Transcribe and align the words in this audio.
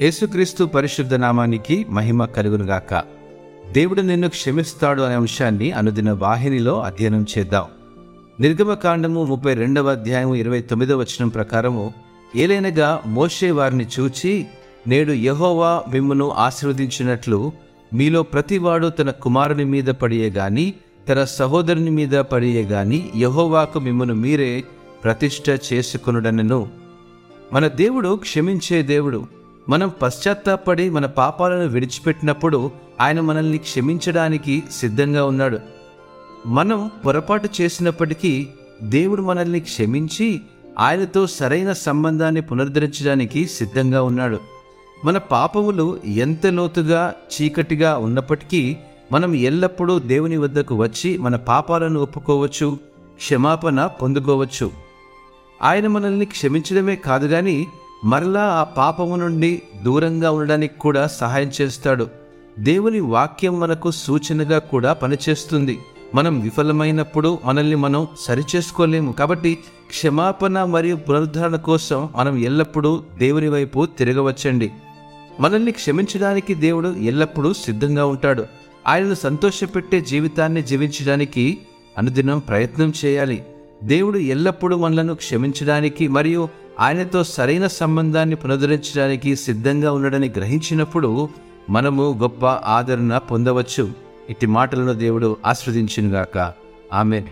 యేసుక్రీస్తు 0.00 0.64
పరిశుద్ధ 0.64 1.14
నామానికి 1.14 1.86
మహిమ 1.88 2.24
కలుగునుగాక. 2.24 3.04
దేవుడు 3.72 4.00
నిన్ను 4.00 4.28
క్షమిస్తాడు 4.28 5.02
అనే 5.02 5.14
అంశాన్ని 5.14 5.72
అనుదిన 5.72 6.12
వాహినిలో 6.12 6.82
అధ్యయనం 6.82 7.26
చేద్దాం. 7.38 7.64
నిర్గమకాండము 8.40 9.24
ముప్పై 9.24 9.54
రెండవ 9.54 9.90
అధ్యాయం 9.90 10.34
ఇరవై 10.34 10.60
తొమ్మిదవ 10.60 10.98
వచనం 10.98 11.28
ప్రకారము 11.28 11.94
ఏలైనగా 12.36 13.00
మోషే 13.06 13.50
వారిని 13.50 13.86
చూచి 14.00 14.46
నేడు 14.86 15.12
యహోవా 15.12 15.82
మిమ్మును 15.92 16.30
ఆశీర్వదించినట్లు 16.30 17.52
మీలో 17.94 18.22
ప్రతివాడు 18.22 18.88
తన 18.88 19.10
కుమారుని 19.10 19.64
మీద 19.64 19.84
పడియే 19.84 20.30
గాని 20.30 20.74
తన 21.08 21.24
సహోదరుని 21.24 21.90
మీద 21.90 22.10
పడియే 22.10 22.62
గాని 22.62 23.10
యహోవాకు 23.16 23.80
మిమ్మను 23.80 24.14
మీరే 24.14 24.64
ప్రతిష్ట 25.04 25.72
చేసుకునుడనను. 25.72 26.68
మన 27.52 27.68
దేవుడు 27.68 28.16
క్షమించే 28.16 28.82
దేవుడు. 28.82 29.43
మనం 29.68 29.92
పశ్చాత్తాపడి 30.02 30.90
మన 30.90 31.06
పాపాలను 31.06 31.66
విడిచిపెట్టినప్పుడు 31.68 32.70
ఆయన 33.00 33.20
మనల్ని 33.20 33.58
క్షమించడానికి 33.58 34.62
సిద్ధంగా 34.70 35.24
ఉన్నాడు. 35.24 35.58
మనం 36.46 36.90
పొరపాటు 37.06 37.48
చేసినప్పటికీ 37.60 38.48
దేవుడు 38.82 39.22
మనల్ని 39.22 39.60
క్షమించి 39.60 40.40
ఆయనతో 40.78 41.26
సరైన 41.26 41.72
సంబంధాన్ని 41.72 42.40
పునరుద్ధరించడానికి 42.40 43.46
సిద్ధంగా 43.46 44.02
ఉన్నాడు. 44.02 44.40
మన 45.04 45.18
పాపములు 45.18 46.00
ఎంత 46.06 46.46
లోతుగా 46.46 47.14
చీకటిగా 47.34 47.98
ఉన్నప్పటికీ 47.98 48.76
మనం 49.12 49.34
ఎల్లప్పుడూ 49.34 49.98
దేవుని 49.98 50.36
వద్దకు 50.36 50.74
వచ్చి 50.74 51.18
మన 51.18 51.36
పాపాలను 51.36 52.00
ఒప్పుకోవచ్చు 52.00 52.78
క్షమాపణ 53.16 53.86
పొందుకోవచ్చు. 53.86 54.70
ఆయన 55.62 55.86
మనల్ని 55.86 56.24
క్షమించడమే 56.24 56.96
కాదు 56.96 57.26
కానీ 57.26 57.66
మరలా 58.04 58.40
ఆ 58.40 58.64
పాపము 58.64 59.16
నుండి 59.16 59.62
దూరంగా 59.82 60.30
ఉండడానికి 60.30 60.78
కూడా 60.78 61.06
సహాయం 61.06 61.50
చేస్తాడు. 61.60 62.10
దేవుని 62.58 63.00
వాక్యం 63.00 63.60
మనకు 63.60 63.90
సూచనగా 63.90 64.58
కూడా 64.58 64.92
పనిచేస్తుంది. 64.92 65.78
మనం 66.14 66.40
విఫలమైనప్పుడు 66.40 67.38
మనల్ని 67.44 67.76
మనం 67.76 68.06
సరిచేసుకోలేము. 68.20 69.12
కాబట్టి 69.12 69.58
క్షమాపణ 69.88 70.64
మరియు 70.64 70.96
పునరుద్ధరణ 70.96 71.56
కోసం 71.56 72.08
మనం 72.16 72.38
ఎల్లప్పుడూ 72.38 73.02
దేవుని 73.18 73.48
వైపు 73.48 73.86
తిరగవచ్చండి. 73.86 74.72
మనల్ని 75.40 75.72
క్షమించడానికి 75.72 76.54
దేవుడు 76.54 76.88
ఎల్లప్పుడూ 76.88 77.52
సిద్ధంగా 77.52 78.06
ఉంటాడు. 78.06 78.46
ఆయనను 78.86 79.14
సంతోషపెట్టే 79.14 80.00
జీవితాన్ని 80.00 80.62
జీవించడానికి 80.62 81.58
అనుదినం 81.98 82.38
ప్రయత్నం 82.38 82.92
చేయాలి. 83.04 83.44
దేవుడు 83.82 84.18
ఎల్లప్పుడూ 84.18 84.76
మనలను 84.76 85.14
క్షమించడానికి 85.14 86.08
మరియు 86.08 86.48
ఆయనతో 86.80 87.24
సరైన 87.24 87.66
సంబంధాన్ని 87.66 88.36
పునరుద్ధరించడానికి 88.36 89.36
సిద్ధంగా 89.36 89.92
ఉండడని 89.92 90.32
గ్రహించినప్పుడు 90.36 91.28
మనము 91.70 92.18
గొప్ప 92.22 92.46
ఆదరణ 92.46 93.18
పొందవచ్చు. 93.18 93.92
ఇట్టి 94.30 94.46
మాటలను 94.46 94.92
దేవుడు 94.92 95.36
ఆస్వాదించినగాక. 95.46 96.52
ఆమె 96.92 97.22